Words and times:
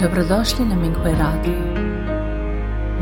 Dobrodošli 0.00 0.64
na 0.64 0.74
Minghui 0.74 1.12
Radio. 1.12 1.58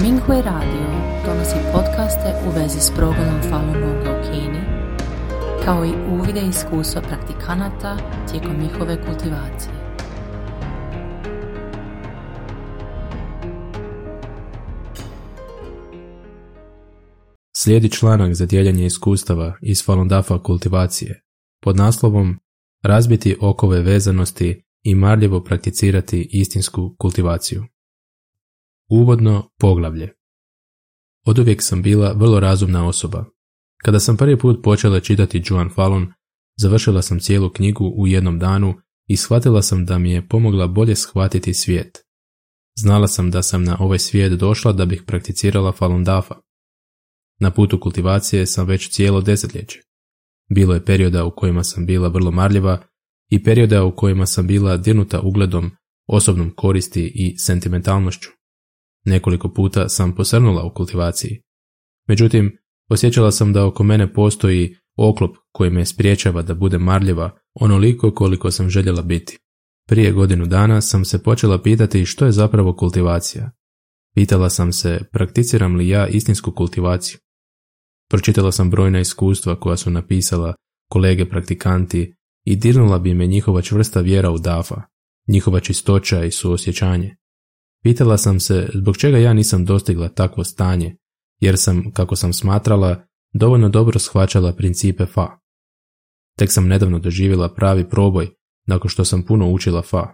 Minghui 0.03 0.43
Radio 0.43 0.87
donosi 1.27 1.57
podcaste 1.73 2.35
u 2.47 2.51
vezi 2.51 2.81
s 2.81 2.91
progledom 2.97 3.41
Falun 3.51 3.73
Gonga 3.73 4.11
u 4.11 4.23
Kini, 4.23 4.61
kao 5.65 5.85
i 5.85 5.93
uvide 6.13 6.41
iskustva 6.41 7.03
praktikanata 7.03 7.97
tijekom 8.31 8.57
njihove 8.63 8.97
kultivacije. 9.07 9.75
Slijedi 17.57 17.91
članak 17.91 18.35
za 18.35 18.47
dijeljenje 18.47 18.87
iskustava 18.87 19.55
iz 19.63 19.85
Falun 19.85 20.09
Dafa 20.09 20.43
kultivacije 20.43 21.23
pod 21.63 21.77
naslovom 21.77 22.39
Razbiti 22.83 23.37
okove 23.41 23.81
vezanosti 23.81 24.63
i 24.83 24.95
marljivo 24.95 25.45
prakticirati 25.45 26.29
istinsku 26.33 26.97
kultivaciju. 26.99 27.65
Uvodno 28.91 29.51
poglavlje. 29.59 30.13
Oduvijek 31.27 31.63
sam 31.63 31.83
bila 31.83 32.13
vrlo 32.13 32.41
razumna 32.41 32.87
osoba. 32.87 33.25
Kada 33.85 34.01
sam 34.01 34.17
prvi 34.17 34.39
put 34.39 34.63
počela 34.63 35.01
čitati 35.01 35.43
Joan 35.47 35.71
Fallon, 35.75 36.13
završila 36.57 37.03
sam 37.03 37.21
cijelu 37.21 37.51
knjigu 37.51 37.93
u 37.97 38.07
jednom 38.07 38.39
danu 38.39 38.75
i 39.07 39.17
shvatila 39.17 39.63
sam 39.63 39.85
da 39.87 39.99
mi 39.99 40.11
je 40.11 40.29
pomogla 40.29 40.67
bolje 40.67 40.97
shvatiti 40.97 41.55
svijet. 41.55 41.99
Znala 42.79 43.09
sam 43.09 43.31
da 43.31 43.43
sam 43.43 43.65
na 43.65 43.77
ovaj 43.81 43.99
svijet 43.99 44.33
došla 44.33 44.73
da 44.73 44.87
bih 44.87 45.03
prakticirala 45.07 45.73
Falun 45.73 46.05
Dafa. 46.05 46.35
Na 47.41 47.51
putu 47.51 47.81
kultivacije 47.81 48.47
sam 48.47 48.67
već 48.67 48.91
cijelo 48.91 49.21
desetljeće. 49.21 49.81
Bilo 50.55 50.75
je 50.75 50.85
perioda 50.85 51.25
u 51.25 51.31
kojima 51.31 51.65
sam 51.65 51.87
bila 51.87 52.09
vrlo 52.09 52.31
marljiva 52.31 52.83
i 53.33 53.43
perioda 53.43 53.85
u 53.85 53.97
kojima 53.97 54.27
sam 54.27 54.47
bila 54.47 54.77
dirnuta 54.77 55.21
ugledom, 55.21 55.71
osobnom 56.07 56.51
koristi 56.57 57.13
i 57.15 57.39
sentimentalnošću. 57.39 58.31
Nekoliko 59.05 59.53
puta 59.53 59.89
sam 59.89 60.15
posrnula 60.15 60.65
u 60.65 60.75
kultivaciji. 60.75 61.41
Međutim, 62.09 62.59
osjećala 62.91 63.33
sam 63.33 63.53
da 63.53 63.67
oko 63.67 63.83
mene 63.83 64.13
postoji 64.13 64.77
oklop 64.97 65.37
koji 65.53 65.71
me 65.71 65.87
spriječava 65.87 66.43
da 66.43 66.55
bude 66.55 66.79
marljiva 66.79 67.39
onoliko 67.55 68.15
koliko 68.15 68.51
sam 68.51 68.71
željela 68.71 69.03
biti. 69.03 69.39
Prije 69.89 70.13
godinu 70.13 70.47
dana 70.47 70.81
sam 70.81 71.05
se 71.05 71.23
počela 71.23 71.63
pitati 71.63 72.05
što 72.05 72.25
je 72.25 72.33
zapravo 72.33 72.77
kultivacija. 72.77 73.51
Pitala 74.15 74.51
sam 74.51 74.73
se 74.73 75.01
prakticiram 75.13 75.77
li 75.77 75.89
ja 75.89 76.07
istinsku 76.07 76.53
kultivaciju. 76.53 77.19
Pročitala 78.11 78.53
sam 78.53 78.71
brojna 78.71 79.01
iskustva 79.01 79.61
koja 79.61 79.77
su 79.77 79.91
napisala 79.91 80.55
kolege 80.91 81.29
praktikanti 81.29 82.15
i 82.45 82.57
dirnula 82.57 82.99
bi 82.99 83.15
me 83.15 83.27
njihova 83.27 83.63
čvrsta 83.63 84.01
vjera 84.01 84.31
u 84.31 84.39
Dafa, 84.39 84.83
njihova 85.29 85.61
čistoća 85.61 86.25
i 86.25 86.31
suosjećanje. 86.31 87.17
Pitala 87.83 88.19
sam 88.19 88.41
se 88.41 88.71
zbog 88.75 88.97
čega 88.97 89.19
ja 89.19 89.33
nisam 89.33 89.65
dostigla 89.65 90.09
takvo 90.09 90.45
stanje, 90.45 90.97
jer 91.41 91.59
sam, 91.59 91.93
kako 91.93 92.17
sam 92.17 92.33
smatrala, 92.33 93.07
dovoljno 93.33 93.69
dobro 93.69 93.99
shvaćala 93.99 94.53
principe 94.53 95.07
Fa. 95.07 95.29
Tek 96.39 96.53
sam 96.53 96.69
nedavno 96.69 96.99
doživjela 96.99 97.55
pravi 97.55 97.89
proboj 97.89 98.31
nakon 98.67 98.89
što 98.89 99.05
sam 99.05 99.23
puno 99.23 99.51
učila 99.51 99.83
Fa. 99.83 100.09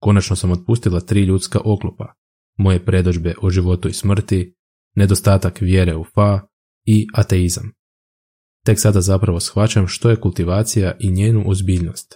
Konačno 0.00 0.36
sam 0.36 0.50
otpustila 0.50 1.00
tri 1.00 1.22
ljudska 1.22 1.60
oklopa, 1.64 2.14
moje 2.56 2.84
predođbe 2.84 3.34
o 3.42 3.50
životu 3.50 3.88
i 3.88 3.92
smrti, 3.92 4.54
nedostatak 4.94 5.60
vjere 5.60 5.96
u 5.96 6.04
Fa 6.14 6.40
i 6.84 7.06
ateizam. 7.14 7.72
Tek 8.66 8.80
sada 8.80 9.00
zapravo 9.00 9.40
shvaćam 9.40 9.88
što 9.88 10.10
je 10.10 10.20
kultivacija 10.20 10.96
i 11.00 11.10
njenu 11.10 11.44
ozbiljnost. 11.46 12.14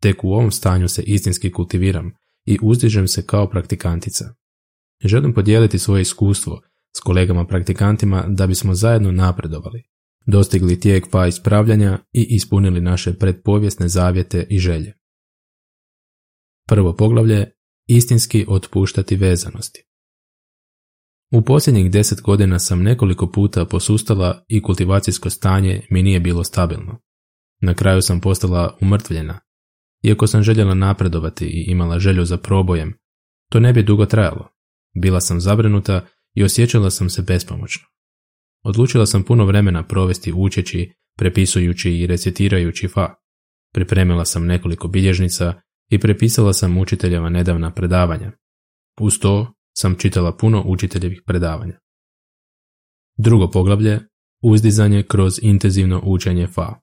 Tek 0.00 0.24
u 0.24 0.32
ovom 0.32 0.50
stanju 0.50 0.88
se 0.88 1.02
istinski 1.02 1.52
kultiviram 1.52 2.12
i 2.46 2.58
uzdižem 2.62 3.08
se 3.08 3.26
kao 3.26 3.50
praktikantica. 3.50 4.24
Želim 5.04 5.34
podijeliti 5.34 5.78
svoje 5.78 6.02
iskustvo 6.02 6.60
s 6.96 7.00
kolegama 7.00 7.46
praktikantima 7.46 8.24
da 8.28 8.46
bismo 8.46 8.74
zajedno 8.74 9.12
napredovali, 9.12 9.82
dostigli 10.26 10.80
tijek 10.80 11.10
pa 11.10 11.26
ispravljanja 11.26 11.98
i 12.12 12.26
ispunili 12.30 12.80
naše 12.80 13.14
predpovijesne 13.14 13.88
zavjete 13.88 14.46
i 14.50 14.58
želje. 14.58 14.94
Prvo 16.68 16.96
poglavlje 16.96 17.50
istinski 17.86 18.44
otpuštati 18.48 19.16
vezanosti. 19.16 19.84
U 21.34 21.42
posljednjih 21.42 21.90
deset 21.90 22.20
godina 22.22 22.58
sam 22.58 22.82
nekoliko 22.82 23.30
puta 23.30 23.64
posustala 23.64 24.44
i 24.48 24.62
kultivacijsko 24.62 25.30
stanje 25.30 25.86
mi 25.90 26.02
nije 26.02 26.20
bilo 26.20 26.44
stabilno. 26.44 27.00
Na 27.60 27.74
kraju 27.74 28.02
sam 28.02 28.20
postala 28.20 28.76
umrtvljena. 28.80 29.40
Iako 30.02 30.26
sam 30.26 30.42
željela 30.42 30.74
napredovati 30.74 31.46
i 31.46 31.64
imala 31.70 31.98
želju 31.98 32.24
za 32.24 32.36
probojem, 32.36 32.94
to 33.50 33.60
ne 33.60 33.72
bi 33.72 33.82
dugo 33.82 34.06
trajalo. 34.06 34.48
Bila 35.02 35.20
sam 35.20 35.40
zabrinuta 35.40 36.06
i 36.34 36.44
osjećala 36.44 36.90
sam 36.90 37.10
se 37.10 37.22
bespomoćno. 37.22 37.86
Odlučila 38.64 39.06
sam 39.06 39.22
puno 39.22 39.44
vremena 39.44 39.82
provesti 39.82 40.32
učeći, 40.32 40.92
prepisujući 41.18 41.90
i 41.90 42.06
recitirajući 42.06 42.88
fa. 42.88 43.14
Pripremila 43.72 44.24
sam 44.24 44.46
nekoliko 44.46 44.88
bilježnica 44.88 45.54
i 45.90 45.98
prepisala 45.98 46.52
sam 46.52 46.78
učiteljeva 46.78 47.28
nedavna 47.28 47.70
predavanja. 47.70 48.32
Uz 49.00 49.18
to 49.18 49.54
sam 49.76 49.94
čitala 49.98 50.36
puno 50.36 50.62
učiteljevih 50.66 51.22
predavanja. 51.26 51.78
Drugo 53.16 53.50
poglavlje, 53.50 54.00
uzdizanje 54.42 55.02
kroz 55.02 55.38
intenzivno 55.42 56.00
učenje 56.04 56.46
fa. 56.46 56.74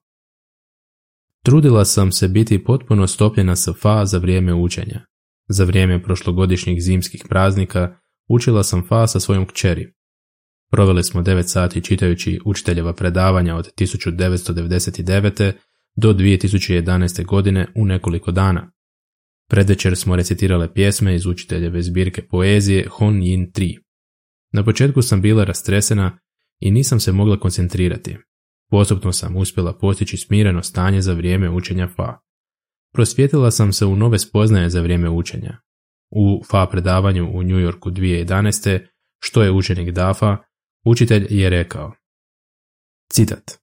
Trudila 1.42 1.84
sam 1.84 2.12
se 2.12 2.28
biti 2.28 2.64
potpuno 2.64 3.06
stopljena 3.06 3.56
sa 3.56 3.72
fa 3.72 4.06
za 4.06 4.18
vrijeme 4.18 4.54
učenja. 4.54 5.06
Za 5.48 5.64
vrijeme 5.64 6.02
prošlogodišnjih 6.02 6.82
zimskih 6.82 7.24
praznika 7.28 7.96
učila 8.28 8.62
sam 8.62 8.86
fa 8.88 9.06
sa 9.06 9.20
svojom 9.20 9.46
kćeri. 9.46 9.92
Proveli 10.70 11.04
smo 11.04 11.22
9 11.22 11.42
sati 11.42 11.84
čitajući 11.84 12.40
učiteljeva 12.44 12.92
predavanja 12.92 13.56
od 13.56 13.70
1999. 13.78 15.52
do 15.96 16.12
2011. 16.12 17.24
godine 17.26 17.66
u 17.76 17.86
nekoliko 17.86 18.30
dana. 18.30 18.72
Predvečer 19.48 19.96
smo 19.96 20.16
recitirale 20.16 20.74
pjesme 20.74 21.14
iz 21.14 21.26
učiteljeve 21.26 21.82
zbirke 21.82 22.26
poezije 22.26 22.88
Hon 22.90 23.14
Yin 23.14 23.52
3. 23.52 23.78
Na 24.52 24.64
početku 24.64 25.02
sam 25.02 25.22
bila 25.22 25.44
rastresena 25.44 26.18
i 26.60 26.70
nisam 26.70 27.00
se 27.00 27.12
mogla 27.12 27.40
koncentrirati. 27.40 28.16
Postupno 28.70 29.12
sam 29.12 29.36
uspjela 29.36 29.78
postići 29.78 30.16
smireno 30.16 30.62
stanje 30.62 31.00
za 31.00 31.12
vrijeme 31.12 31.50
učenja 31.50 31.88
Fa. 31.96 32.18
Prosvjetila 32.92 33.50
sam 33.50 33.72
se 33.72 33.86
u 33.86 33.96
nove 33.96 34.18
spoznaje 34.18 34.70
za 34.70 34.80
vrijeme 34.80 35.10
učenja. 35.10 35.58
U 36.10 36.42
Fa 36.50 36.66
predavanju 36.66 37.30
u 37.34 37.42
New 37.42 37.60
Yorku 37.60 37.90
2011. 37.90 38.86
što 39.22 39.42
je 39.42 39.52
učenik 39.52 39.90
Dafa, 39.90 40.36
učitelj 40.84 41.26
je 41.30 41.50
rekao. 41.50 41.92
Citat. 43.12 43.62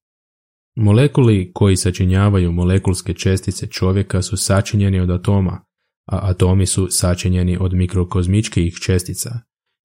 Molekuli 0.75 1.51
koji 1.53 1.75
sačinjavaju 1.75 2.51
molekulske 2.51 3.13
čestice 3.13 3.68
čovjeka 3.68 4.22
su 4.22 4.38
sačinjeni 4.38 5.00
od 5.00 5.09
atoma, 5.09 5.66
a 6.12 6.20
atomi 6.30 6.66
su 6.66 6.88
sačinjeni 6.90 7.58
od 7.59 7.74
mikrokozmičkih 7.74 8.74
čestica 8.86 9.40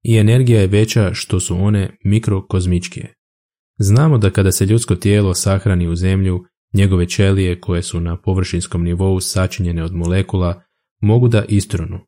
i 0.04 0.16
energija 0.16 0.60
je 0.60 0.66
veća 0.66 1.14
što 1.14 1.40
su 1.40 1.56
one 1.56 1.96
mikrokozmičkije. 2.04 3.14
Znamo 3.78 4.18
da 4.18 4.30
kada 4.30 4.52
se 4.52 4.66
ljudsko 4.66 4.94
tijelo 4.94 5.34
sahrani 5.34 5.88
u 5.88 5.96
zemlju, 5.96 6.44
njegove 6.74 7.08
ćelije 7.08 7.60
koje 7.60 7.82
su 7.82 8.00
na 8.00 8.20
površinskom 8.20 8.84
nivou 8.84 9.20
sačinjene 9.20 9.84
od 9.84 9.94
molekula 9.94 10.62
mogu 11.00 11.28
da 11.28 11.44
istrunu, 11.44 11.98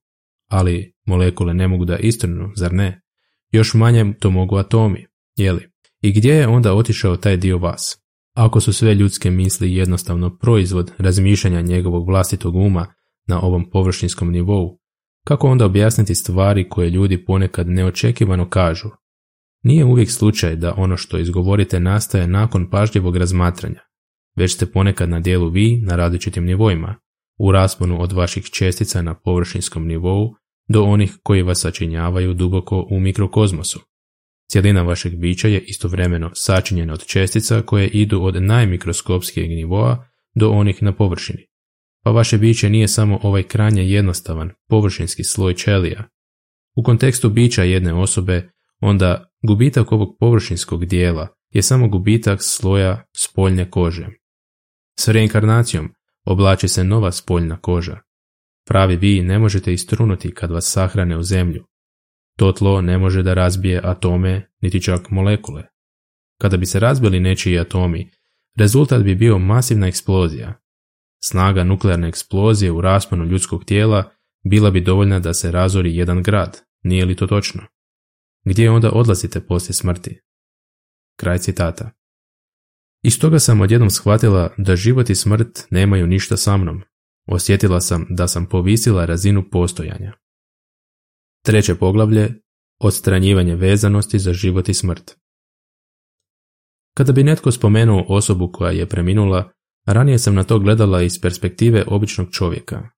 ali 0.50 0.94
molekule 1.06 1.54
ne 1.54 1.68
mogu 1.68 1.84
da 1.84 1.96
istrunu, 1.96 2.52
zar 2.56 2.72
ne? 2.72 3.02
Još 3.52 3.74
manje 3.74 4.14
to 4.20 4.30
mogu 4.30 4.56
atomi, 4.56 5.06
jeli? 5.36 5.68
I 6.02 6.12
gdje 6.12 6.32
je 6.32 6.48
onda 6.48 6.74
otišao 6.74 7.16
taj 7.16 7.36
dio 7.36 7.58
vas? 7.58 7.98
Ako 8.34 8.60
su 8.60 8.72
sve 8.72 8.94
ljudske 8.94 9.30
misli 9.30 9.74
jednostavno 9.74 10.38
proizvod 10.38 10.92
razmišljanja 10.98 11.60
njegovog 11.60 12.06
vlastitog 12.06 12.56
uma, 12.56 12.86
na 13.26 13.40
ovom 13.40 13.70
površinskom 13.70 14.30
nivou, 14.30 14.78
kako 15.26 15.48
onda 15.48 15.64
objasniti 15.64 16.14
stvari 16.14 16.68
koje 16.68 16.90
ljudi 16.90 17.24
ponekad 17.24 17.68
neočekivano 17.68 18.50
kažu? 18.50 18.88
Nije 19.62 19.84
uvijek 19.84 20.10
slučaj 20.10 20.56
da 20.56 20.74
ono 20.76 20.96
što 20.96 21.18
izgovorite 21.18 21.80
nastaje 21.80 22.26
nakon 22.26 22.70
pažljivog 22.70 23.16
razmatranja, 23.16 23.80
već 24.36 24.54
ste 24.54 24.66
ponekad 24.66 25.08
na 25.08 25.20
dijelu 25.20 25.48
vi 25.48 25.80
na 25.80 25.96
različitim 25.96 26.44
nivoima, 26.44 26.94
u 27.38 27.52
rasponu 27.52 28.02
od 28.02 28.12
vaših 28.12 28.44
čestica 28.44 29.02
na 29.02 29.14
površinskom 29.14 29.86
nivou 29.86 30.34
do 30.68 30.82
onih 30.82 31.18
koji 31.22 31.42
vas 31.42 31.60
sačinjavaju 31.60 32.34
duboko 32.34 32.86
u 32.90 33.00
mikrokozmosu. 33.00 33.80
Cijelina 34.50 34.82
vašeg 34.82 35.16
bića 35.16 35.48
je 35.48 35.60
istovremeno 35.60 36.30
sačinjena 36.34 36.92
od 36.92 37.06
čestica 37.06 37.62
koje 37.62 37.88
idu 37.88 38.22
od 38.22 38.42
najmikroskopskijeg 38.42 39.50
nivoa 39.50 40.08
do 40.34 40.50
onih 40.50 40.82
na 40.82 40.92
površini 40.92 41.46
pa 42.06 42.10
vaše 42.10 42.38
biće 42.38 42.70
nije 42.70 42.88
samo 42.88 43.18
ovaj 43.22 43.42
krajnje 43.42 43.82
jednostavan, 43.82 44.50
površinski 44.68 45.24
sloj 45.24 45.54
čelija. 45.54 46.04
U 46.76 46.82
kontekstu 46.82 47.30
bića 47.30 47.62
jedne 47.62 47.94
osobe, 47.94 48.50
onda 48.80 49.30
gubitak 49.42 49.92
ovog 49.92 50.16
površinskog 50.20 50.84
dijela 50.84 51.28
je 51.50 51.62
samo 51.62 51.88
gubitak 51.88 52.38
sloja 52.42 53.04
spoljne 53.16 53.70
kože. 53.70 54.06
S 54.98 55.08
reinkarnacijom 55.08 55.92
oblači 56.24 56.68
se 56.68 56.84
nova 56.84 57.12
spoljna 57.12 57.60
koža. 57.60 57.98
Pravi 58.66 58.96
vi 58.96 59.22
ne 59.22 59.38
možete 59.38 59.72
istrunuti 59.72 60.34
kad 60.34 60.50
vas 60.50 60.72
sahrane 60.72 61.16
u 61.18 61.22
zemlju. 61.22 61.64
To 62.38 62.52
tlo 62.52 62.80
ne 62.80 62.98
može 62.98 63.22
da 63.22 63.34
razbije 63.34 63.80
atome, 63.84 64.48
niti 64.60 64.82
čak 64.82 65.10
molekule. 65.10 65.62
Kada 66.40 66.56
bi 66.56 66.66
se 66.66 66.80
razbili 66.80 67.20
nečiji 67.20 67.58
atomi, 67.58 68.10
rezultat 68.56 69.02
bi 69.02 69.14
bio 69.14 69.38
masivna 69.38 69.86
eksplozija. 69.86 70.65
Snaga 71.28 71.64
nuklearne 71.64 72.08
eksplozije 72.08 72.72
u 72.72 72.80
rasponu 72.80 73.24
ljudskog 73.24 73.64
tijela 73.64 74.10
bila 74.44 74.70
bi 74.70 74.80
dovoljna 74.80 75.20
da 75.20 75.34
se 75.34 75.50
razori 75.50 75.96
jedan 75.96 76.22
grad, 76.22 76.60
nije 76.82 77.04
li 77.04 77.16
to 77.16 77.26
točno? 77.26 77.62
Gdje 78.44 78.70
onda 78.70 78.90
odlazite 78.92 79.46
poslije 79.46 79.74
smrti? 79.74 80.20
Kraj 81.16 81.38
citata. 81.38 81.90
Iz 83.02 83.20
toga 83.20 83.38
sam 83.38 83.60
odjednom 83.60 83.90
shvatila 83.90 84.54
da 84.58 84.76
život 84.76 85.10
i 85.10 85.14
smrt 85.14 85.66
nemaju 85.70 86.06
ništa 86.06 86.36
sa 86.36 86.56
mnom. 86.56 86.82
Osjetila 87.26 87.80
sam 87.80 88.06
da 88.10 88.28
sam 88.28 88.46
povisila 88.46 89.04
razinu 89.04 89.50
postojanja. 89.50 90.12
Treće 91.44 91.74
poglavlje 91.74 92.40
odstranjivanje 92.80 93.54
vezanosti 93.54 94.18
za 94.18 94.32
život 94.32 94.68
i 94.68 94.74
smrt. 94.74 95.16
Kada 96.96 97.12
bi 97.12 97.24
netko 97.24 97.52
spomenuo 97.52 98.04
osobu 98.08 98.52
koja 98.52 98.70
je 98.70 98.88
preminula, 98.88 99.55
ranije 99.86 100.18
sam 100.18 100.34
na 100.34 100.44
to 100.44 100.58
gledala 100.58 101.02
iz 101.02 101.20
perspektive 101.20 101.84
običnog 101.86 102.30
čovjeka. 102.30 102.88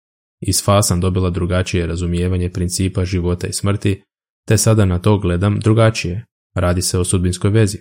Iz 0.40 0.64
fa 0.64 0.82
sam 0.82 1.00
dobila 1.00 1.30
drugačije 1.30 1.86
razumijevanje 1.86 2.50
principa 2.50 3.04
života 3.04 3.46
i 3.46 3.52
smrti, 3.52 4.02
te 4.46 4.56
sada 4.56 4.84
na 4.84 4.98
to 4.98 5.18
gledam 5.18 5.60
drugačije. 5.60 6.26
Radi 6.54 6.82
se 6.82 6.98
o 6.98 7.04
sudbinskoj 7.04 7.50
vezi. 7.50 7.78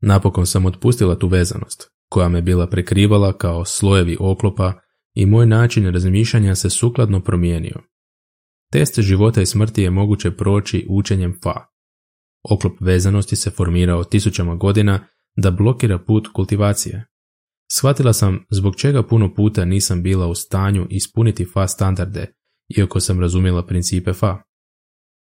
Napokon 0.00 0.46
sam 0.46 0.66
otpustila 0.66 1.18
tu 1.18 1.28
vezanost, 1.28 1.90
koja 2.08 2.28
me 2.28 2.42
bila 2.42 2.66
prekrivala 2.66 3.32
kao 3.32 3.64
slojevi 3.64 4.16
oklopa 4.20 4.72
i 5.14 5.26
moj 5.26 5.46
način 5.46 5.92
razmišljanja 5.92 6.54
se 6.54 6.70
sukladno 6.70 7.20
promijenio. 7.20 7.80
Test 8.72 9.00
života 9.00 9.42
i 9.42 9.46
smrti 9.46 9.82
je 9.82 9.90
moguće 9.90 10.30
proći 10.30 10.86
učenjem 10.90 11.38
fa. 11.42 11.66
Oklop 12.50 12.72
vezanosti 12.80 13.36
se 13.36 13.50
formirao 13.50 14.04
tisućama 14.04 14.54
godina 14.54 15.06
da 15.36 15.50
blokira 15.50 15.98
put 15.98 16.28
kultivacije. 16.32 17.06
Shvatila 17.72 18.12
sam 18.12 18.44
zbog 18.50 18.76
čega 18.76 19.02
puno 19.02 19.34
puta 19.34 19.64
nisam 19.64 20.02
bila 20.02 20.26
u 20.26 20.34
stanju 20.34 20.86
ispuniti 20.90 21.44
fa 21.44 21.68
standarde, 21.68 22.26
iako 22.76 23.00
sam 23.00 23.20
razumjela 23.20 23.66
principe 23.66 24.12
fa. 24.12 24.42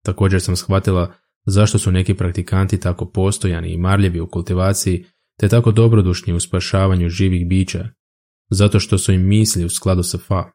Također 0.06 0.42
sam 0.42 0.56
shvatila 0.56 1.14
zašto 1.46 1.80
su 1.80 1.92
neki 1.92 2.14
praktikanti 2.14 2.80
tako 2.80 3.12
postojani 3.12 3.74
i 3.74 3.78
marljivi 3.78 4.20
u 4.20 4.28
kultivaciji, 4.28 5.06
te 5.40 5.48
tako 5.48 5.72
dobrodušni 5.72 6.34
u 6.34 6.40
spašavanju 6.40 7.10
živih 7.10 7.48
bića, 7.48 7.90
zato 8.50 8.80
što 8.80 8.98
su 8.98 9.14
im 9.14 9.28
misli 9.28 9.66
u 9.66 9.70
skladu 9.70 10.04
sa 10.04 10.18
fa. 10.18 10.52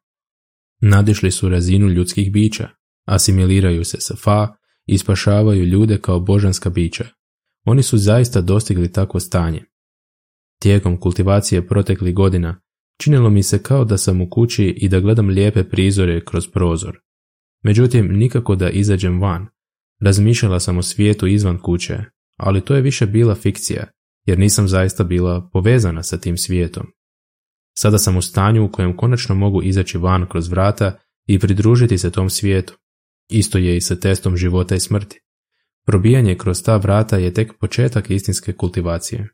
Nadišli 0.80 1.30
su 1.30 1.48
razinu 1.48 1.88
ljudskih 1.88 2.32
bića, 2.32 2.68
asimiliraju 3.06 3.84
se 3.84 4.00
sa 4.00 4.16
fa 4.16 4.54
i 4.86 4.98
spašavaju 4.98 5.64
ljude 5.64 5.98
kao 5.98 6.20
božanska 6.20 6.70
bića. 6.70 7.04
Oni 7.64 7.82
su 7.82 7.98
zaista 7.98 8.40
dostigli 8.40 8.92
takvo 8.92 9.20
stanje. 9.20 9.64
Tijekom 10.62 11.00
kultivacije 11.00 11.66
proteklih 11.66 12.14
godina 12.14 12.60
činilo 13.00 13.30
mi 13.30 13.42
se 13.42 13.62
kao 13.62 13.84
da 13.84 13.98
sam 13.98 14.20
u 14.20 14.30
kući 14.30 14.64
i 14.64 14.88
da 14.88 15.00
gledam 15.00 15.28
lijepe 15.28 15.64
prizore 15.64 16.24
kroz 16.24 16.48
prozor. 16.48 16.98
Međutim, 17.64 18.08
nikako 18.12 18.56
da 18.56 18.70
izađem 18.70 19.20
van. 19.20 19.46
Razmišljala 20.00 20.60
sam 20.60 20.78
o 20.78 20.82
svijetu 20.82 21.26
izvan 21.26 21.58
kuće, 21.58 21.98
ali 22.36 22.60
to 22.60 22.74
je 22.74 22.82
više 22.82 23.06
bila 23.06 23.34
fikcija, 23.34 23.86
jer 24.26 24.38
nisam 24.38 24.68
zaista 24.68 25.04
bila 25.04 25.50
povezana 25.52 26.02
sa 26.02 26.18
tim 26.18 26.36
svijetom. 26.36 26.86
Sada 27.78 27.98
sam 27.98 28.16
u 28.16 28.22
stanju 28.22 28.64
u 28.64 28.72
kojem 28.72 28.96
konačno 28.96 29.34
mogu 29.34 29.62
izaći 29.62 29.98
van 29.98 30.26
kroz 30.28 30.48
vrata 30.48 30.98
i 31.26 31.38
pridružiti 31.38 31.98
se 31.98 32.10
tom 32.10 32.30
svijetu. 32.30 32.78
Isto 33.30 33.58
je 33.58 33.76
i 33.76 33.80
sa 33.80 33.96
testom 33.96 34.36
života 34.36 34.74
i 34.74 34.80
smrti. 34.80 35.20
Probijanje 35.86 36.34
kroz 36.34 36.62
ta 36.62 36.76
vrata 36.76 37.16
je 37.16 37.34
tek 37.34 37.52
početak 37.60 38.10
istinske 38.10 38.52
kultivacije. 38.52 39.28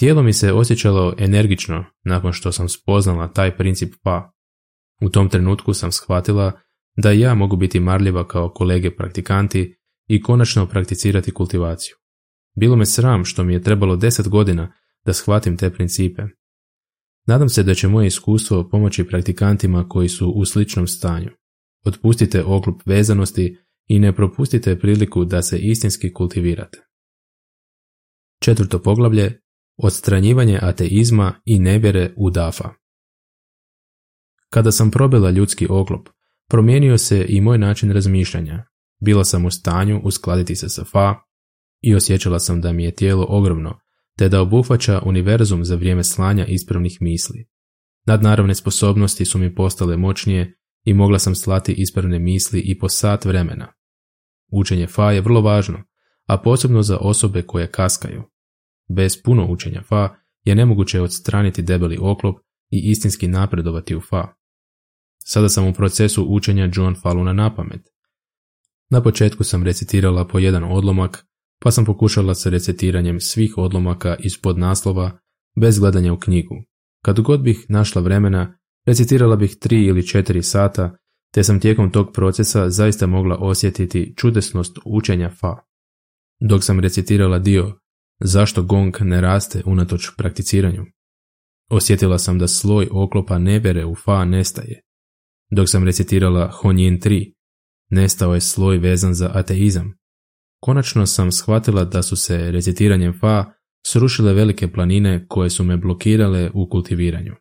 Tijelo 0.00 0.22
mi 0.22 0.32
se 0.32 0.52
osjećalo 0.52 1.14
energično 1.18 1.84
nakon 2.04 2.32
što 2.32 2.52
sam 2.52 2.68
spoznala 2.68 3.32
taj 3.32 3.56
princip 3.56 3.94
pa. 4.02 4.32
U 5.02 5.08
tom 5.08 5.28
trenutku 5.28 5.74
sam 5.74 5.92
shvatila 5.92 6.60
da 6.96 7.10
ja 7.10 7.34
mogu 7.34 7.56
biti 7.56 7.80
marljiva 7.80 8.28
kao 8.28 8.52
kolege 8.52 8.96
praktikanti 8.96 9.76
i 10.08 10.22
konačno 10.22 10.66
prakticirati 10.66 11.30
kultivaciju. 11.30 11.96
Bilo 12.56 12.76
me 12.76 12.86
sram 12.86 13.24
što 13.24 13.44
mi 13.44 13.52
je 13.52 13.62
trebalo 13.62 13.96
deset 13.96 14.28
godina 14.28 14.72
da 15.04 15.12
shvatim 15.12 15.56
te 15.56 15.70
principe. 15.70 16.22
Nadam 17.26 17.48
se 17.48 17.62
da 17.62 17.74
će 17.74 17.88
moje 17.88 18.06
iskustvo 18.06 18.68
pomoći 18.68 19.06
praktikantima 19.06 19.88
koji 19.88 20.08
su 20.08 20.30
u 20.30 20.44
sličnom 20.44 20.86
stanju. 20.86 21.30
Otpustite 21.84 22.44
oklup 22.44 22.82
vezanosti 22.86 23.58
i 23.86 23.98
ne 23.98 24.16
propustite 24.16 24.78
priliku 24.78 25.24
da 25.24 25.42
se 25.42 25.58
istinski 25.58 26.12
kultivirate. 26.12 26.78
Četvrto 28.42 28.82
poglavlje 28.82 29.40
Odstranjivanje 29.82 30.58
ateizma 30.62 31.34
i 31.44 31.58
nevjere 31.58 32.14
u 32.16 32.30
DAFA 32.30 32.70
Kada 34.50 34.72
sam 34.72 34.90
probila 34.90 35.30
ljudski 35.30 35.66
oklop, 35.70 36.08
promijenio 36.48 36.98
se 36.98 37.26
i 37.28 37.40
moj 37.40 37.58
način 37.58 37.90
razmišljanja. 37.92 38.64
Bila 39.00 39.24
sam 39.24 39.46
u 39.46 39.50
stanju 39.50 40.00
uskladiti 40.04 40.56
se 40.56 40.68
sa 40.68 40.84
fa 40.84 41.14
i 41.80 41.94
osjećala 41.94 42.38
sam 42.38 42.60
da 42.60 42.72
mi 42.72 42.84
je 42.84 42.94
tijelo 42.94 43.26
ogromno, 43.28 43.80
te 44.18 44.28
da 44.28 44.40
obuhvaća 44.40 45.02
univerzum 45.04 45.64
za 45.64 45.76
vrijeme 45.76 46.04
slanja 46.04 46.46
ispravnih 46.46 46.98
misli. 47.00 47.48
Nadnaravne 48.06 48.54
sposobnosti 48.54 49.24
su 49.24 49.38
mi 49.38 49.54
postale 49.54 49.96
moćnije 49.96 50.56
i 50.84 50.94
mogla 50.94 51.18
sam 51.18 51.34
slati 51.34 51.72
ispravne 51.72 52.18
misli 52.18 52.60
i 52.60 52.78
po 52.78 52.88
sat 52.88 53.24
vremena. 53.24 53.72
Učenje 54.52 54.86
fa 54.86 55.12
je 55.12 55.20
vrlo 55.20 55.40
važno, 55.40 55.82
a 56.26 56.38
posebno 56.38 56.82
za 56.82 56.98
osobe 56.98 57.42
koje 57.42 57.70
kaskaju. 57.70 58.22
Bez 58.96 59.22
puno 59.22 59.46
učenja 59.46 59.82
fa 59.82 60.14
je 60.44 60.54
nemoguće 60.54 61.00
odstraniti 61.00 61.62
debeli 61.62 61.98
oklop 62.00 62.36
i 62.70 62.90
istinski 62.90 63.28
napredovati 63.28 63.96
u 63.96 64.00
fa. 64.00 64.34
Sada 65.24 65.48
sam 65.48 65.66
u 65.66 65.72
procesu 65.72 66.26
učenja 66.28 66.70
John 66.72 66.96
Faluna 67.02 67.32
na 67.32 67.54
pamet. 67.54 67.80
Na 68.90 69.02
početku 69.02 69.44
sam 69.44 69.64
recitirala 69.64 70.26
po 70.26 70.38
jedan 70.38 70.64
odlomak, 70.64 71.26
pa 71.62 71.70
sam 71.70 71.84
pokušala 71.84 72.34
sa 72.34 72.50
recitiranjem 72.50 73.20
svih 73.20 73.58
odlomaka 73.58 74.16
ispod 74.18 74.58
naslova 74.58 75.18
bez 75.60 75.78
gledanja 75.78 76.12
u 76.12 76.18
knjigu. 76.18 76.54
Kad 77.04 77.20
god 77.20 77.42
bih 77.42 77.66
našla 77.68 78.02
vremena, 78.02 78.58
recitirala 78.86 79.36
bih 79.36 79.56
tri 79.60 79.84
ili 79.84 80.06
četiri 80.06 80.42
sata, 80.42 80.96
te 81.34 81.42
sam 81.42 81.60
tijekom 81.60 81.90
tog 81.90 82.12
procesa 82.14 82.70
zaista 82.70 83.06
mogla 83.06 83.36
osjetiti 83.36 84.14
čudesnost 84.16 84.78
učenja 84.84 85.30
fa. 85.40 85.56
Dok 86.40 86.64
sam 86.64 86.80
recitirala 86.80 87.38
dio 87.38 87.80
zašto 88.20 88.62
gong 88.62 88.96
ne 89.00 89.20
raste 89.20 89.62
unatoč 89.66 90.10
prakticiranju. 90.16 90.84
Osjetila 91.70 92.18
sam 92.18 92.38
da 92.38 92.48
sloj 92.48 92.88
oklopa 92.90 93.38
nebere 93.38 93.86
u 93.86 93.94
fa 93.94 94.24
nestaje. 94.24 94.80
Dok 95.50 95.68
sam 95.68 95.84
recitirala 95.84 96.50
Honjen 96.52 96.98
3, 97.00 97.32
nestao 97.90 98.34
je 98.34 98.40
sloj 98.40 98.78
vezan 98.78 99.14
za 99.14 99.30
ateizam. 99.34 99.92
Konačno 100.60 101.06
sam 101.06 101.32
shvatila 101.32 101.84
da 101.84 102.02
su 102.02 102.16
se 102.16 102.50
recitiranjem 102.50 103.18
fa 103.20 103.52
srušile 103.86 104.32
velike 104.32 104.72
planine 104.72 105.26
koje 105.28 105.50
su 105.50 105.64
me 105.64 105.76
blokirale 105.76 106.50
u 106.54 106.68
kultiviranju. 106.68 107.34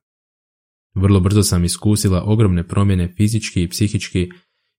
Vrlo 0.95 1.19
brzo 1.19 1.43
sam 1.43 1.63
iskusila 1.63 2.23
ogromne 2.23 2.67
promjene 2.67 3.13
fizički 3.17 3.63
i 3.63 3.69
psihički 3.69 4.29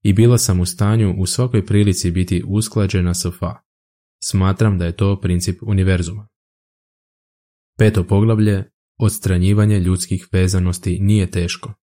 i 0.02 0.12
bila 0.12 0.38
sam 0.38 0.61
u 0.61 0.66
stanju 0.66 1.14
u 1.19 1.26
svakoj 1.26 1.66
prilici 1.66 2.11
biti 2.11 2.42
usklađena 2.47 3.14
s 3.14 3.26
fa. 3.38 3.70
Smatram 4.23 4.79
da 4.79 4.85
je 4.85 4.97
to 4.97 5.21
princip 5.21 5.62
univerzuma. 5.62 6.29
Peto 7.79 8.05
poglavlje, 8.05 8.65
odstranjivanje 8.99 9.81
ljudskih 9.81 10.29
vezanosti 10.33 10.99
nije 11.00 11.31
teško. 11.31 11.75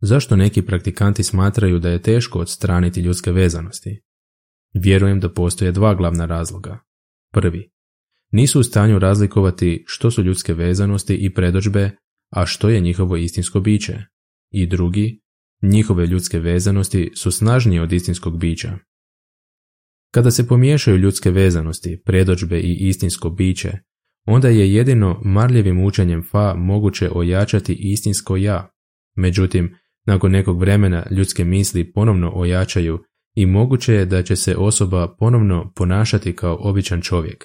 Zašto 0.00 0.36
neki 0.36 0.62
praktikanti 0.62 1.22
smatraju 1.22 1.78
da 1.78 1.88
je 1.88 2.02
teško 2.02 2.38
odstraniti 2.38 3.00
ljudske 3.00 3.32
vezanosti? 3.32 4.02
Vjerujem 4.74 5.20
da 5.20 5.32
postoje 5.32 5.72
dva 5.72 5.94
glavna 5.94 6.26
razloga. 6.26 6.78
Prvi, 7.32 7.70
nisu 8.32 8.60
u 8.60 8.62
stanju 8.62 8.98
razlikovati 8.98 9.84
što 9.86 10.10
su 10.10 10.22
ljudske 10.22 10.54
vezanosti 10.54 11.14
i 11.14 11.34
predođbe, 11.34 11.90
a 12.30 12.46
što 12.46 12.68
je 12.68 12.80
njihovo 12.80 13.16
istinsko 13.16 13.60
biće. 13.60 13.98
I 14.50 14.66
drugi, 14.66 15.20
njihove 15.62 16.06
ljudske 16.06 16.38
vezanosti 16.38 17.12
su 17.16 17.30
snažnije 17.30 17.82
od 17.82 17.92
istinskog 17.92 18.38
bića. 18.38 18.78
Kada 20.16 20.30
se 20.30 20.46
pomiješaju 20.48 20.96
ljudske 20.96 21.30
vezanosti, 21.30 22.02
predođbe 22.04 22.60
i 22.60 22.88
istinsko 22.88 23.30
biće, 23.30 23.72
onda 24.26 24.48
je 24.48 24.74
jedino 24.74 25.20
marljivim 25.24 25.84
učenjem 25.84 26.22
fa 26.30 26.54
moguće 26.54 27.10
ojačati 27.14 27.76
istinsko 27.78 28.36
ja. 28.36 28.70
Međutim, 29.16 29.76
nakon 30.06 30.32
nekog 30.32 30.60
vremena 30.60 31.06
ljudske 31.10 31.44
misli 31.44 31.92
ponovno 31.92 32.32
ojačaju 32.34 32.98
i 33.34 33.46
moguće 33.46 33.94
je 33.94 34.06
da 34.06 34.22
će 34.22 34.36
se 34.36 34.56
osoba 34.56 35.16
ponovno 35.18 35.72
ponašati 35.76 36.36
kao 36.36 36.58
običan 36.60 37.00
čovjek. 37.00 37.44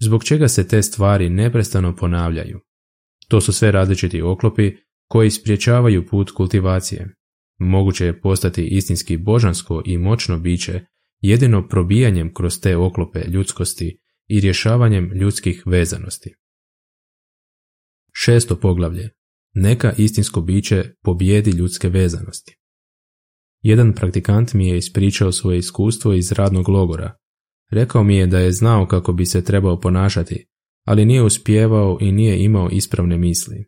Zbog 0.00 0.24
čega 0.24 0.48
se 0.48 0.68
te 0.68 0.82
stvari 0.82 1.30
neprestano 1.30 1.96
ponavljaju? 1.96 2.60
To 3.28 3.40
su 3.40 3.52
sve 3.52 3.72
različiti 3.72 4.22
oklopi 4.22 4.72
koji 5.08 5.30
spriječavaju 5.30 6.06
put 6.06 6.30
kultivacije. 6.30 7.14
Moguće 7.58 8.06
je 8.06 8.20
postati 8.20 8.68
istinski 8.70 9.16
božansko 9.16 9.82
i 9.84 9.98
moćno 9.98 10.38
biće 10.38 10.91
jedino 11.22 11.68
probijanjem 11.68 12.34
kroz 12.34 12.60
te 12.60 12.76
oklope 12.76 13.20
ljudskosti 13.28 13.98
i 14.28 14.40
rješavanjem 14.40 15.12
ljudskih 15.12 15.62
vezanosti. 15.66 16.34
Šesto 18.12 18.56
poglavlje. 18.56 19.10
Neka 19.54 19.92
istinsko 19.98 20.40
biće 20.40 20.94
pobjedi 21.02 21.50
ljudske 21.50 21.88
vezanosti. 21.88 22.56
Jedan 23.62 23.92
praktikant 23.92 24.54
mi 24.54 24.68
je 24.68 24.76
ispričao 24.76 25.32
svoje 25.32 25.58
iskustvo 25.58 26.12
iz 26.12 26.32
radnog 26.32 26.68
logora. 26.68 27.16
Rekao 27.70 28.04
mi 28.04 28.16
je 28.16 28.26
da 28.26 28.38
je 28.38 28.52
znao 28.52 28.86
kako 28.86 29.12
bi 29.12 29.26
se 29.26 29.44
trebao 29.44 29.80
ponašati, 29.80 30.46
ali 30.86 31.04
nije 31.04 31.22
uspjevao 31.22 31.98
i 32.00 32.12
nije 32.12 32.44
imao 32.44 32.68
ispravne 32.72 33.18
misli. 33.18 33.64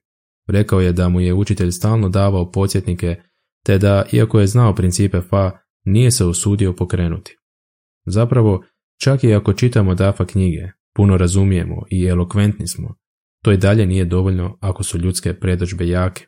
Rekao 0.47 0.81
je 0.81 0.93
da 0.93 1.09
mu 1.09 1.21
je 1.21 1.35
učitelj 1.35 1.71
stalno 1.71 2.09
davao 2.09 2.51
podsjetnike, 2.51 3.17
te 3.65 3.79
da, 3.79 4.07
iako 4.13 4.41
je 4.41 4.47
znao 4.47 4.75
principe 4.75 5.21
fa, 5.21 5.59
nije 5.85 6.11
se 6.11 6.25
usudio 6.25 6.73
pokrenuti. 6.73 7.37
Zapravo, 8.07 8.65
čak 9.01 9.25
i 9.25 9.35
ako 9.35 9.53
čitamo 9.53 9.95
dafa 9.95 10.27
knjige, 10.27 10.69
puno 10.95 11.17
razumijemo 11.17 11.83
i 11.91 12.05
elokventni 12.05 12.67
smo, 12.67 12.95
to 13.43 13.53
i 13.53 13.57
dalje 13.57 13.87
nije 13.87 14.05
dovoljno 14.05 14.59
ako 14.61 14.83
su 14.83 14.99
ljudske 14.99 15.35
predođbe 15.35 15.89
jake. 15.89 16.27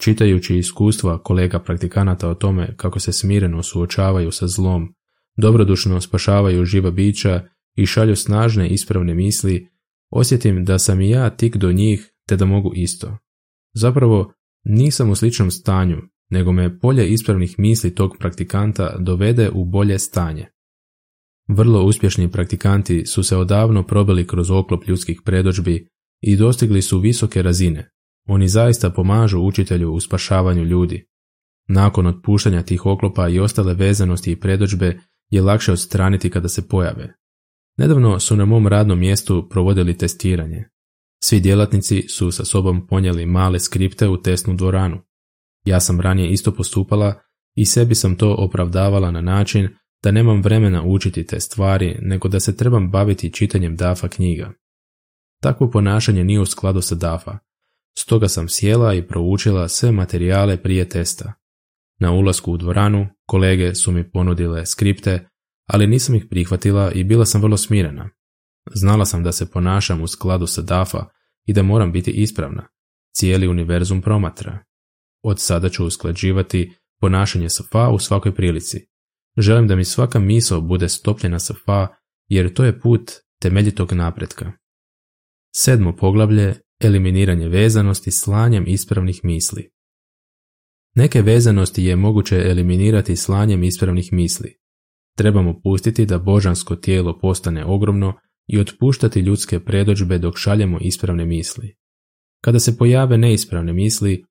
Čitajući 0.00 0.58
iskustva 0.58 1.22
kolega 1.22 1.58
praktikanata 1.58 2.28
o 2.28 2.34
tome 2.34 2.76
kako 2.76 3.00
se 3.00 3.12
smireno 3.12 3.62
suočavaju 3.62 4.32
sa 4.32 4.46
zlom, 4.46 4.94
dobrodušno 5.36 6.00
spašavaju 6.00 6.64
živa 6.64 6.90
bića 6.90 7.48
i 7.76 7.86
šalju 7.86 8.16
snažne 8.16 8.68
ispravne 8.68 9.14
misli, 9.14 9.68
osjetim 10.10 10.64
da 10.64 10.78
sam 10.78 11.00
i 11.00 11.10
ja 11.10 11.30
tik 11.30 11.56
do 11.56 11.72
njih 11.72 12.12
te 12.28 12.36
da 12.36 12.44
mogu 12.44 12.72
isto. 12.74 13.18
Zapravo, 13.74 14.32
nisam 14.64 15.10
u 15.10 15.14
sličnom 15.14 15.50
stanju, 15.50 15.96
nego 16.34 16.52
me 16.52 16.78
polje 16.78 17.08
ispravnih 17.08 17.54
misli 17.58 17.94
tog 17.94 18.16
praktikanta 18.18 18.96
dovede 18.98 19.50
u 19.50 19.64
bolje 19.64 19.98
stanje. 19.98 20.46
Vrlo 21.48 21.84
uspješni 21.84 22.30
praktikanti 22.30 23.06
su 23.06 23.22
se 23.22 23.36
odavno 23.36 23.82
probili 23.82 24.26
kroz 24.26 24.50
oklop 24.50 24.86
ljudskih 24.86 25.20
predođbi 25.24 25.88
i 26.20 26.36
dostigli 26.36 26.82
su 26.82 26.98
visoke 26.98 27.42
razine. 27.42 27.90
Oni 28.26 28.48
zaista 28.48 28.90
pomažu 28.90 29.40
učitelju 29.40 29.92
u 29.92 30.00
spašavanju 30.00 30.64
ljudi. 30.64 31.06
Nakon 31.68 32.06
otpuštanja 32.06 32.62
tih 32.62 32.86
oklopa 32.86 33.28
i 33.28 33.38
ostale 33.38 33.74
vezanosti 33.74 34.32
i 34.32 34.40
predođbe 34.40 34.98
je 35.30 35.42
lakše 35.42 35.72
odstraniti 35.72 36.30
kada 36.30 36.48
se 36.48 36.68
pojave. 36.68 37.14
Nedavno 37.76 38.20
su 38.20 38.36
na 38.36 38.44
mom 38.44 38.66
radnom 38.66 38.98
mjestu 38.98 39.48
provodili 39.50 39.98
testiranje. 39.98 40.64
Svi 41.22 41.40
djelatnici 41.40 42.08
su 42.08 42.30
sa 42.30 42.44
sobom 42.44 42.86
ponijeli 42.86 43.26
male 43.26 43.60
skripte 43.60 44.08
u 44.08 44.22
testnu 44.22 44.54
dvoranu. 44.54 45.00
Ja 45.64 45.80
sam 45.80 46.00
ranije 46.00 46.30
isto 46.30 46.54
postupala 46.54 47.20
i 47.54 47.64
sebi 47.64 47.94
sam 47.94 48.16
to 48.16 48.34
opravdavala 48.38 49.10
na 49.10 49.20
način 49.20 49.68
da 50.02 50.10
nemam 50.10 50.42
vremena 50.42 50.82
učiti 50.84 51.26
te 51.26 51.40
stvari, 51.40 51.98
nego 52.00 52.28
da 52.28 52.40
se 52.40 52.56
trebam 52.56 52.90
baviti 52.90 53.32
čitanjem 53.32 53.76
DAFA 53.76 54.08
knjiga. 54.08 54.52
Takvo 55.42 55.70
ponašanje 55.70 56.24
nije 56.24 56.40
u 56.40 56.46
skladu 56.46 56.80
sa 56.80 56.94
DAFA, 56.94 57.38
stoga 57.98 58.28
sam 58.28 58.48
sjela 58.48 58.94
i 58.94 59.06
proučila 59.06 59.68
sve 59.68 59.92
materijale 59.92 60.62
prije 60.62 60.88
testa. 60.88 61.32
Na 62.00 62.12
ulasku 62.12 62.52
u 62.52 62.56
dvoranu 62.56 63.06
kolege 63.26 63.74
su 63.74 63.92
mi 63.92 64.10
ponudile 64.10 64.66
skripte, 64.66 65.28
ali 65.66 65.86
nisam 65.86 66.14
ih 66.14 66.26
prihvatila 66.30 66.92
i 66.92 67.04
bila 67.04 67.24
sam 67.24 67.42
vrlo 67.42 67.56
smirena. 67.56 68.10
Znala 68.74 69.04
sam 69.04 69.22
da 69.22 69.32
se 69.32 69.50
ponašam 69.50 70.02
u 70.02 70.06
skladu 70.06 70.46
sa 70.46 70.62
DAFA 70.62 71.04
i 71.46 71.52
da 71.52 71.62
moram 71.62 71.92
biti 71.92 72.10
ispravna. 72.10 72.68
Cijeli 73.16 73.48
univerzum 73.48 74.02
promatra. 74.02 74.58
Od 75.24 75.40
sada 75.40 75.68
ću 75.68 75.86
usklađivati 75.86 76.72
ponašanje 77.00 77.48
sa 77.48 77.64
fa 77.72 77.88
u 77.88 77.98
svakoj 77.98 78.34
prilici. 78.34 78.86
Želim 79.36 79.68
da 79.68 79.76
mi 79.76 79.84
svaka 79.84 80.18
misao 80.18 80.60
bude 80.60 80.88
stopljena 80.88 81.38
sa 81.38 81.54
fa, 81.66 81.88
jer 82.28 82.54
to 82.54 82.64
je 82.64 82.80
put 82.80 83.10
temeljitog 83.40 83.92
napretka. 83.92 84.52
Sedmo 85.54 85.96
poglavlje 85.96 86.54
eliminiranje 86.80 87.48
vezanosti 87.48 88.10
slanjem 88.10 88.64
ispravnih 88.66 89.20
misli. 89.22 89.70
Neke 90.94 91.22
vezanosti 91.22 91.84
je 91.84 91.96
moguće 91.96 92.36
eliminirati 92.36 93.16
slanjem 93.16 93.64
ispravnih 93.64 94.12
misli. 94.12 94.56
Trebamo 95.16 95.60
pustiti 95.62 96.06
da 96.06 96.18
božansko 96.18 96.76
tijelo 96.76 97.18
postane 97.20 97.64
ogromno 97.64 98.14
i 98.46 98.58
otpuštati 98.60 99.20
ljudske 99.20 99.60
predođbe 99.60 100.18
dok 100.18 100.38
šaljemo 100.38 100.78
ispravne 100.80 101.24
misli. 101.24 101.76
Kada 102.40 102.60
se 102.60 102.78
pojave 102.78 103.18
neispravne 103.18 103.72
misli, 103.72 104.24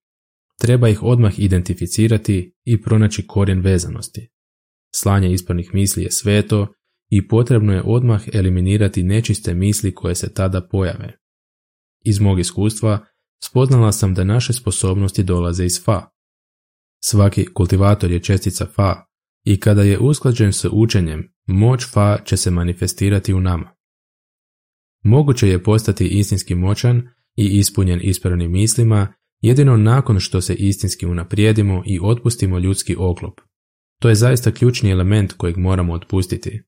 treba 0.61 0.89
ih 0.89 1.03
odmah 1.03 1.39
identificirati 1.39 2.55
i 2.65 2.81
pronaći 2.81 3.27
korijen 3.27 3.59
vezanosti. 3.59 4.29
Slanje 4.95 5.33
ispravnih 5.33 5.69
misli 5.73 6.03
je 6.03 6.11
sveto 6.11 6.73
i 7.09 7.27
potrebno 7.27 7.73
je 7.73 7.83
odmah 7.85 8.23
eliminirati 8.33 9.03
nečiste 9.03 9.53
misli 9.53 9.95
koje 9.95 10.15
se 10.15 10.33
tada 10.33 10.67
pojave. 10.71 11.17
Iz 12.05 12.19
mog 12.19 12.39
iskustva 12.39 13.05
spoznala 13.43 13.91
sam 13.91 14.13
da 14.13 14.23
naše 14.23 14.53
sposobnosti 14.53 15.23
dolaze 15.23 15.65
iz 15.65 15.83
fa. 15.83 16.09
Svaki 17.03 17.45
kultivator 17.53 18.11
je 18.11 18.23
čestica 18.23 18.65
fa 18.65 19.05
i 19.45 19.59
kada 19.59 19.83
je 19.83 19.99
usklađen 19.99 20.53
s 20.53 20.65
učenjem, 20.71 21.33
moć 21.47 21.85
fa 21.91 22.19
će 22.25 22.37
se 22.37 22.51
manifestirati 22.51 23.33
u 23.33 23.41
nama. 23.41 23.75
Moguće 25.03 25.47
je 25.47 25.63
postati 25.63 26.07
istinski 26.07 26.55
moćan 26.55 27.07
i 27.35 27.57
ispunjen 27.57 27.99
ispravnim 28.03 28.51
mislima 28.51 29.13
jedino 29.43 29.77
nakon 29.77 30.19
što 30.19 30.41
se 30.41 30.55
istinski 30.55 31.05
unaprijedimo 31.05 31.83
i 31.85 31.99
otpustimo 32.01 32.59
ljudski 32.59 32.95
oklop. 32.99 33.41
To 34.01 34.09
je 34.09 34.15
zaista 34.15 34.51
ključni 34.51 34.91
element 34.91 35.33
kojeg 35.33 35.57
moramo 35.57 35.93
otpustiti. 35.93 36.63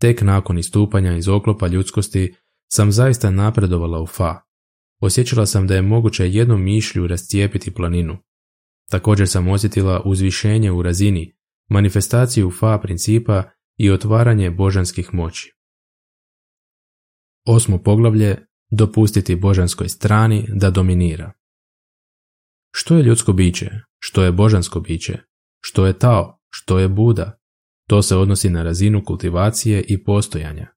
Tek 0.00 0.22
nakon 0.22 0.58
istupanja 0.58 1.16
iz 1.16 1.28
oklopa 1.28 1.66
ljudskosti 1.66 2.34
sam 2.72 2.92
zaista 2.92 3.30
napredovala 3.30 4.02
u 4.02 4.06
fa. 4.06 4.40
Osjećala 5.00 5.46
sam 5.46 5.66
da 5.66 5.74
je 5.74 5.82
moguće 5.82 6.30
jednom 6.30 6.62
mišlju 6.62 7.06
rascijepiti 7.06 7.74
planinu. 7.74 8.18
Također 8.90 9.28
sam 9.28 9.48
osjetila 9.48 10.02
uzvišenje 10.04 10.70
u 10.70 10.82
razini, 10.82 11.34
manifestaciju 11.70 12.50
fa 12.50 12.78
principa 12.82 13.44
i 13.78 13.90
otvaranje 13.90 14.50
božanskih 14.50 15.14
moći. 15.14 15.52
Osmo 17.46 17.78
poglavlje 17.78 18.46
dopustiti 18.70 19.36
božanskoj 19.36 19.88
strani 19.88 20.46
da 20.54 20.70
dominira. 20.70 21.41
Što 22.74 22.96
je 22.96 23.02
ljudsko 23.02 23.32
biće? 23.32 23.70
Što 23.98 24.24
je 24.24 24.32
božansko 24.32 24.80
biće? 24.80 25.18
Što 25.60 25.86
je 25.86 25.98
Tao? 25.98 26.38
Što 26.50 26.78
je 26.78 26.88
Buda? 26.88 27.38
To 27.88 28.02
se 28.02 28.16
odnosi 28.16 28.50
na 28.50 28.62
razinu 28.62 29.04
kultivacije 29.04 29.84
i 29.88 30.04
postojanja. 30.04 30.68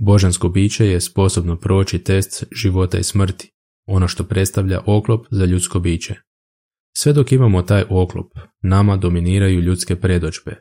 Božansko 0.00 0.48
biće 0.48 0.86
je 0.86 1.00
sposobno 1.00 1.56
proći 1.56 1.98
test 1.98 2.44
života 2.52 2.98
i 2.98 3.02
smrti, 3.02 3.50
ono 3.86 4.08
što 4.08 4.24
predstavlja 4.24 4.80
oklop 4.86 5.26
za 5.30 5.44
ljudsko 5.44 5.80
biće. 5.80 6.14
Sve 6.96 7.12
dok 7.12 7.32
imamo 7.32 7.62
taj 7.62 7.84
oklop, 7.90 8.32
nama 8.62 8.96
dominiraju 8.96 9.60
ljudske 9.60 9.96
predođbe. 9.96 10.56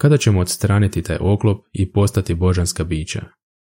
Kada 0.00 0.16
ćemo 0.16 0.40
odstraniti 0.40 1.02
taj 1.02 1.16
oklop 1.20 1.64
i 1.72 1.92
postati 1.92 2.34
božanska 2.34 2.84
bića? 2.84 3.24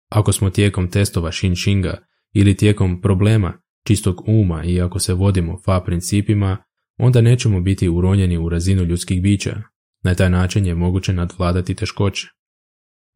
Ako 0.10 0.32
smo 0.32 0.50
tijekom 0.50 0.92
testova 0.92 1.32
Shinshinga 1.32 2.08
ili 2.34 2.58
tijekom 2.58 3.02
problema 3.02 3.62
čistog 3.88 4.24
uma 4.28 4.64
i 4.64 4.82
ako 4.82 5.00
se 5.00 5.14
vodimo 5.14 5.60
fa 5.66 5.82
principima, 5.86 6.58
onda 6.98 7.22
nećemo 7.22 7.62
biti 7.62 7.90
uronjeni 7.90 8.38
u 8.38 8.50
razinu 8.50 8.84
ljudskih 8.84 9.22
bića. 9.22 9.62
Na 10.04 10.16
taj 10.16 10.30
način 10.30 10.66
je 10.66 10.76
moguće 10.76 11.14
nadvladati 11.14 11.76
teškoće. 11.76 12.28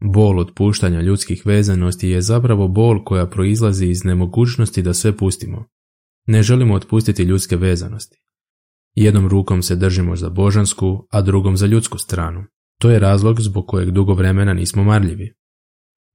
Bol 0.01 0.39
otpuštanja 0.39 1.01
ljudskih 1.01 1.45
vezanosti 1.45 2.09
je 2.09 2.21
zapravo 2.21 2.67
bol 2.67 3.03
koja 3.03 3.27
proizlazi 3.27 3.87
iz 3.87 4.03
nemogućnosti 4.03 4.81
da 4.81 4.93
sve 4.93 5.17
pustimo. 5.17 5.65
Ne 6.27 6.43
želimo 6.43 6.73
otpustiti 6.73 7.23
ljudske 7.23 7.57
vezanosti. 7.57 8.17
Jednom 8.95 9.27
rukom 9.27 9.61
se 9.61 9.75
držimo 9.75 10.15
za 10.15 10.29
božansku, 10.29 11.07
a 11.11 11.21
drugom 11.21 11.57
za 11.57 11.65
ljudsku 11.65 11.97
stranu. 11.97 12.43
To 12.81 12.89
je 12.89 12.99
razlog 12.99 13.41
zbog 13.41 13.65
kojeg 13.67 13.91
dugo 13.91 14.13
vremena 14.13 14.53
nismo 14.53 14.83
marljivi. 14.83 15.33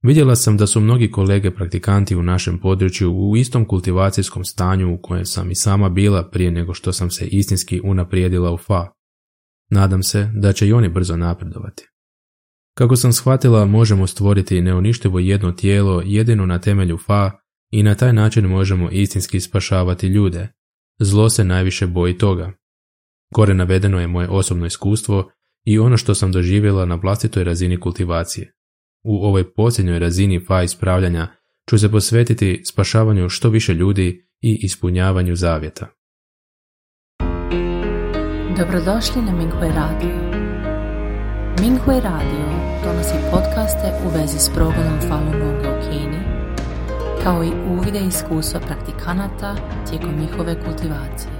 Vidjela 0.05 0.35
sam 0.35 0.57
da 0.57 0.67
su 0.67 0.79
mnogi 0.79 1.11
kolege 1.11 1.55
praktikanti 1.55 2.15
u 2.15 2.23
našem 2.23 2.59
području 2.59 3.11
u 3.11 3.37
istom 3.37 3.65
kultivacijskom 3.65 4.45
stanju 4.45 4.93
u 4.93 4.97
kojem 5.01 5.25
sam 5.25 5.51
i 5.51 5.55
sama 5.55 5.89
bila 5.89 6.29
prije 6.29 6.51
nego 6.51 6.73
što 6.73 6.93
sam 6.93 7.11
se 7.11 7.27
istinski 7.27 7.81
unaprijedila 7.83 8.51
u 8.51 8.57
fa. 8.57 8.87
Nadam 9.69 10.03
se 10.03 10.31
da 10.33 10.53
će 10.53 10.67
i 10.67 10.73
oni 10.73 10.89
brzo 10.89 11.17
napredovati. 11.17 11.87
Kako 12.77 12.95
sam 12.95 13.13
shvatila, 13.13 13.65
možemo 13.65 14.07
stvoriti 14.07 14.61
neuništivo 14.61 15.19
jedno 15.19 15.51
tijelo 15.51 16.01
jedino 16.05 16.45
na 16.45 16.59
temelju 16.59 16.97
fa 16.97 17.31
i 17.71 17.83
na 17.83 17.95
taj 17.95 18.13
način 18.13 18.45
možemo 18.45 18.89
istinski 18.91 19.39
spašavati 19.39 20.07
ljude. 20.07 20.47
Zlo 20.99 21.29
se 21.29 21.43
najviše 21.43 21.87
boji 21.87 22.17
toga. 22.17 22.51
Gore 23.35 23.53
navedeno 23.53 23.99
je 23.99 24.07
moje 24.07 24.29
osobno 24.29 24.65
iskustvo 24.65 25.31
i 25.63 25.79
ono 25.79 25.97
što 25.97 26.15
sam 26.15 26.31
doživjela 26.31 26.85
na 26.85 26.95
vlastitoj 26.95 27.43
razini 27.43 27.79
kultivacije. 27.79 28.54
U 29.07 29.25
ovoj 29.25 29.53
posljednjoj 29.53 29.99
razini 29.99 30.45
fa 30.47 30.63
ispravljanja 30.63 31.27
ću 31.69 31.77
se 31.77 31.91
posvetiti 31.91 32.61
spašavanju 32.65 33.29
što 33.29 33.49
više 33.49 33.73
ljudi 33.73 34.27
i 34.41 34.59
ispunjavanju 34.61 35.35
zavjeta. 35.35 35.87
Dobrodošli 38.57 39.21
na 39.21 39.31
Minghui 39.31 39.69
Radio. 39.69 40.15
Minghui 41.61 41.99
Radio 42.03 42.45
donosi 42.83 43.15
podcaste 43.31 43.87
u 44.05 44.19
vezi 44.19 44.39
s 44.39 44.49
progledom 44.55 44.99
Falun 45.07 45.31
Gonga 45.31 45.77
u 45.77 45.81
Kini, 45.81 46.19
kao 47.23 47.43
i 47.43 47.51
uvide 47.77 47.99
iskustva 48.07 48.59
praktikanata 48.59 49.55
tijekom 49.89 50.19
njihove 50.19 50.55
kultivacije. 50.65 51.34